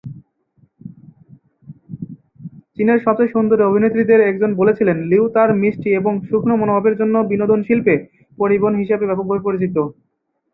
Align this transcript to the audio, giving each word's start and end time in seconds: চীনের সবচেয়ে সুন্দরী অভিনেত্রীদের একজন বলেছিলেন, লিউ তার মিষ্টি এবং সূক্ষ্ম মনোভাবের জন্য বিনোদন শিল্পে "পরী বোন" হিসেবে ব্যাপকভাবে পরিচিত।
চীনের 2.75 2.99
সবচেয়ে 2.99 3.33
সুন্দরী 3.33 3.63
অভিনেত্রীদের 3.65 4.19
একজন 4.23 4.51
বলেছিলেন, 4.55 4.97
লিউ 5.09 5.25
তার 5.35 5.49
মিষ্টি 5.61 5.89
এবং 5.99 6.13
সূক্ষ্ম 6.27 6.51
মনোভাবের 6.57 6.95
জন্য 7.01 7.15
বিনোদন 7.31 7.59
শিল্পে 7.67 7.95
"পরী 8.37 8.57
বোন" 8.61 8.73
হিসেবে 8.81 9.07
ব্যাপকভাবে 9.09 9.45
পরিচিত। 9.47 9.75